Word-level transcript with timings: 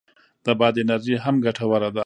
د 0.45 0.47
باد 0.59 0.75
انرژي 0.81 1.15
هم 1.23 1.35
ګټوره 1.45 1.89
ده 1.95 1.99